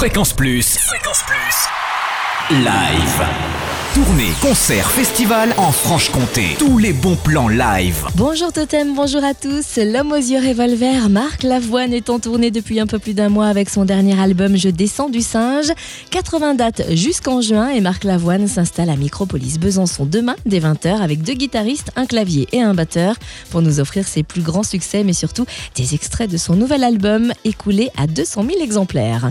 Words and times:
Fréquence 0.00 0.32
Plus. 0.32 0.78
Fréquence 0.78 1.22
Plus. 1.26 2.56
Live. 2.56 3.26
Tournée, 3.92 4.30
concert, 4.40 4.90
festival 4.90 5.52
en 5.58 5.70
Franche-Comté. 5.70 6.56
Tous 6.58 6.78
les 6.78 6.94
bons 6.94 7.16
plans 7.16 7.48
live. 7.48 8.06
Bonjour 8.14 8.50
Totem, 8.50 8.94
bonjour 8.94 9.22
à 9.22 9.34
tous. 9.34 9.76
L'homme 9.76 10.12
aux 10.12 10.16
yeux 10.16 10.38
revolver, 10.38 11.10
Marc 11.10 11.42
Lavoine, 11.42 11.92
est 11.92 12.08
en 12.08 12.18
tournée 12.18 12.50
depuis 12.50 12.80
un 12.80 12.86
peu 12.86 12.98
plus 12.98 13.12
d'un 13.12 13.28
mois 13.28 13.48
avec 13.48 13.68
son 13.68 13.84
dernier 13.84 14.18
album 14.18 14.56
Je 14.56 14.70
descends 14.70 15.10
du 15.10 15.20
singe. 15.20 15.70
80 16.10 16.54
dates 16.54 16.94
jusqu'en 16.94 17.42
juin 17.42 17.68
et 17.68 17.82
Marc 17.82 18.04
Lavoine 18.04 18.48
s'installe 18.48 18.88
à 18.88 18.96
Micropolis 18.96 19.58
Besançon 19.58 20.06
demain 20.06 20.36
dès 20.46 20.60
20h 20.60 21.02
avec 21.02 21.20
deux 21.20 21.34
guitaristes, 21.34 21.92
un 21.96 22.06
clavier 22.06 22.48
et 22.52 22.62
un 22.62 22.72
batteur 22.72 23.16
pour 23.50 23.60
nous 23.60 23.80
offrir 23.80 24.08
ses 24.08 24.22
plus 24.22 24.40
grands 24.40 24.62
succès 24.62 25.04
mais 25.04 25.12
surtout 25.12 25.44
des 25.74 25.94
extraits 25.94 26.30
de 26.30 26.38
son 26.38 26.56
nouvel 26.56 26.84
album 26.84 27.34
écoulé 27.44 27.90
à 27.98 28.06
200 28.06 28.46
000 28.48 28.62
exemplaires. 28.62 29.30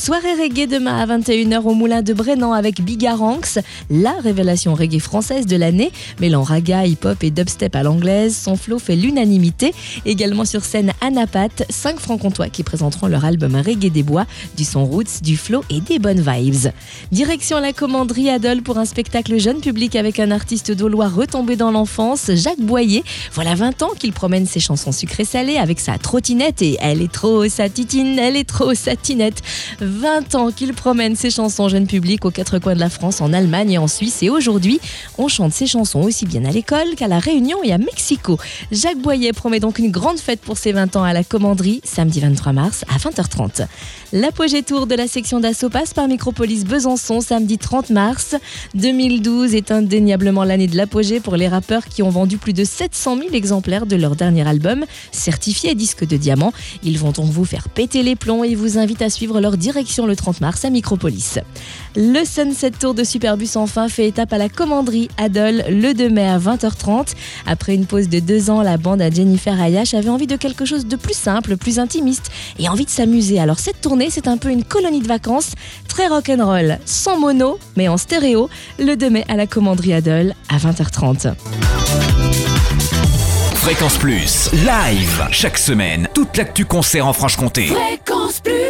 Soirée 0.00 0.32
reggae 0.32 0.66
demain 0.66 0.96
à 0.96 1.04
21h 1.04 1.60
au 1.62 1.74
Moulin 1.74 2.00
de 2.00 2.14
Brennan 2.14 2.54
avec 2.54 2.80
Bigaranx, 2.80 3.58
la 3.90 4.12
révélation 4.12 4.74
reggae 4.74 4.98
française 4.98 5.44
de 5.44 5.56
l'année, 5.56 5.92
mêlant 6.22 6.42
raga, 6.42 6.86
hip-hop 6.86 7.22
et 7.22 7.30
dubstep 7.30 7.76
à 7.76 7.82
l'anglaise. 7.82 8.34
Son 8.34 8.56
flow 8.56 8.78
fait 8.78 8.96
l'unanimité. 8.96 9.74
Également 10.06 10.46
sur 10.46 10.64
scène 10.64 10.94
Anapat, 11.02 11.50
cinq 11.68 12.00
francs-comtois 12.00 12.48
qui 12.48 12.62
présenteront 12.62 13.08
leur 13.08 13.26
album 13.26 13.54
Reggae 13.56 13.90
des 13.90 14.02
Bois, 14.02 14.24
du 14.56 14.64
son 14.64 14.86
roots, 14.86 15.20
du 15.20 15.36
flow 15.36 15.62
et 15.68 15.82
des 15.82 15.98
bonnes 15.98 16.22
vibes. 16.22 16.72
Direction 17.12 17.60
la 17.60 17.74
commanderie 17.74 18.30
Adol 18.30 18.62
pour 18.62 18.78
un 18.78 18.86
spectacle 18.86 19.38
jeune 19.38 19.60
public 19.60 19.96
avec 19.96 20.18
un 20.18 20.30
artiste 20.30 20.72
daulois 20.72 21.08
retombé 21.08 21.56
dans 21.56 21.72
l'enfance, 21.72 22.30
Jacques 22.36 22.62
Boyer. 22.62 23.04
Voilà 23.34 23.54
20 23.54 23.82
ans 23.82 23.90
qu'il 23.98 24.14
promène 24.14 24.46
ses 24.46 24.60
chansons 24.60 24.92
sucrées-salées 24.92 25.58
avec 25.58 25.78
sa 25.78 25.98
trottinette 25.98 26.62
et 26.62 26.78
elle 26.80 27.02
est 27.02 27.12
trop 27.12 27.46
sa 27.50 27.68
titine, 27.68 28.18
elle 28.18 28.36
est 28.36 28.48
trop 28.48 28.72
sa 28.72 28.96
tinette. 28.96 29.42
20 29.90 30.36
ans 30.36 30.52
qu'il 30.52 30.72
promène 30.72 31.16
ses 31.16 31.30
chansons 31.30 31.68
jeunes 31.68 31.88
public 31.88 32.24
aux 32.24 32.30
quatre 32.30 32.58
coins 32.60 32.74
de 32.74 32.80
la 32.80 32.88
France, 32.88 33.20
en 33.20 33.32
Allemagne 33.32 33.72
et 33.72 33.78
en 33.78 33.88
Suisse. 33.88 34.22
Et 34.22 34.30
aujourd'hui, 34.30 34.80
on 35.18 35.26
chante 35.26 35.52
ses 35.52 35.66
chansons 35.66 36.02
aussi 36.02 36.26
bien 36.26 36.44
à 36.44 36.50
l'école 36.50 36.94
qu'à 36.96 37.08
la 37.08 37.18
Réunion 37.18 37.58
et 37.64 37.72
à 37.72 37.78
Mexico. 37.78 38.38
Jacques 38.70 38.98
Boyer 38.98 39.32
promet 39.32 39.58
donc 39.58 39.78
une 39.78 39.90
grande 39.90 40.18
fête 40.18 40.40
pour 40.40 40.58
ses 40.58 40.72
20 40.72 40.94
ans 40.94 41.02
à 41.02 41.12
la 41.12 41.24
commanderie, 41.24 41.80
samedi 41.82 42.20
23 42.20 42.52
mars 42.52 42.84
à 42.88 42.98
20h30. 42.98 43.66
L'apogée 44.12 44.62
tour 44.62 44.86
de 44.86 44.94
la 44.94 45.08
section 45.08 45.40
d'assaut 45.40 45.70
passe 45.70 45.92
par 45.92 46.06
Micropolis 46.06 46.64
Besançon, 46.64 47.20
samedi 47.20 47.58
30 47.58 47.90
mars. 47.90 48.36
2012 48.74 49.54
est 49.54 49.72
indéniablement 49.72 50.44
l'année 50.44 50.68
de 50.68 50.76
l'apogée 50.76 51.20
pour 51.20 51.36
les 51.36 51.48
rappeurs 51.48 51.86
qui 51.86 52.02
ont 52.02 52.10
vendu 52.10 52.38
plus 52.38 52.52
de 52.52 52.64
700 52.64 53.18
000 53.18 53.34
exemplaires 53.34 53.86
de 53.86 53.96
leur 53.96 54.14
dernier 54.14 54.46
album, 54.46 54.84
certifié 55.10 55.74
disque 55.74 56.06
de 56.06 56.16
diamant. 56.16 56.52
Ils 56.84 56.98
vont 56.98 57.10
donc 57.10 57.30
vous 57.30 57.44
faire 57.44 57.68
péter 57.68 58.02
les 58.02 58.16
plombs 58.16 58.44
et 58.44 58.54
vous 58.54 58.78
invitent 58.78 59.02
à 59.02 59.10
suivre 59.10 59.40
leur 59.40 59.56
direction 59.70 60.04
le 60.04 60.16
30 60.16 60.40
mars 60.40 60.64
à 60.64 60.70
Micropolis. 60.70 61.38
Le 61.94 62.24
Sunset 62.24 62.72
Tour 62.72 62.92
de 62.92 63.04
Superbus 63.04 63.50
enfin 63.54 63.88
fait 63.88 64.08
étape 64.08 64.32
à 64.32 64.38
la 64.38 64.48
commanderie 64.48 65.08
Adol 65.16 65.62
le 65.68 65.92
2 65.92 66.08
mai 66.08 66.26
à 66.26 66.38
20h30. 66.38 67.14
Après 67.46 67.76
une 67.76 67.86
pause 67.86 68.08
de 68.08 68.18
deux 68.18 68.50
ans, 68.50 68.62
la 68.62 68.78
bande 68.78 69.00
à 69.00 69.10
Jennifer 69.10 69.60
Ayash 69.60 69.94
avait 69.94 70.08
envie 70.08 70.26
de 70.26 70.34
quelque 70.34 70.64
chose 70.64 70.86
de 70.86 70.96
plus 70.96 71.16
simple, 71.16 71.56
plus 71.56 71.78
intimiste 71.78 72.32
et 72.58 72.68
envie 72.68 72.84
de 72.84 72.90
s'amuser. 72.90 73.38
Alors 73.38 73.60
cette 73.60 73.80
tournée, 73.80 74.10
c'est 74.10 74.26
un 74.26 74.38
peu 74.38 74.50
une 74.50 74.64
colonie 74.64 75.02
de 75.02 75.08
vacances 75.08 75.52
très 75.86 76.08
rock'n'roll, 76.08 76.78
sans 76.84 77.18
mono 77.20 77.58
mais 77.76 77.86
en 77.86 77.96
stéréo, 77.96 78.50
le 78.80 78.96
2 78.96 79.08
mai 79.08 79.24
à 79.28 79.36
la 79.36 79.46
commanderie 79.46 79.92
Adol 79.92 80.34
à 80.48 80.58
20h30. 80.58 81.34
Fréquence 83.54 83.98
Plus, 83.98 84.50
live, 84.52 85.28
chaque 85.30 85.58
semaine, 85.58 86.08
toute 86.12 86.36
l'actu 86.36 86.64
concert 86.64 87.06
en 87.06 87.12
Franche-Comté. 87.12 87.66
Fréquence 87.66 88.40
Plus 88.40 88.69